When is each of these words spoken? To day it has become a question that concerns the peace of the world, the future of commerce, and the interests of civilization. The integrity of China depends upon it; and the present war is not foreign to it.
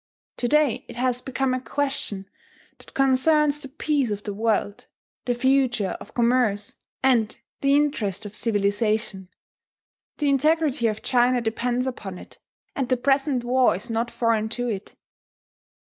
To 0.37 0.47
day 0.47 0.83
it 0.87 0.95
has 0.95 1.21
become 1.21 1.53
a 1.53 1.61
question 1.61 2.27
that 2.79 2.95
concerns 2.95 3.59
the 3.59 3.67
peace 3.67 4.09
of 4.09 4.23
the 4.23 4.33
world, 4.33 4.87
the 5.25 5.35
future 5.35 5.95
of 5.99 6.15
commerce, 6.15 6.73
and 7.03 7.37
the 7.59 7.75
interests 7.75 8.25
of 8.25 8.33
civilization. 8.35 9.29
The 10.17 10.29
integrity 10.29 10.87
of 10.87 11.03
China 11.03 11.39
depends 11.39 11.85
upon 11.85 12.17
it; 12.17 12.39
and 12.75 12.89
the 12.89 12.97
present 12.97 13.43
war 13.43 13.75
is 13.75 13.91
not 13.91 14.09
foreign 14.09 14.49
to 14.49 14.67
it. 14.69 14.95